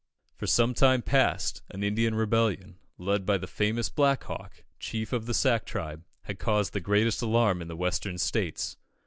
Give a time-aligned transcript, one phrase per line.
[0.35, 5.27] For some time past, an Indian rebellion, led by the famous Black Hawk, Chief of
[5.27, 8.77] the Sac tribe, had caused the greatest alarm in the Western States.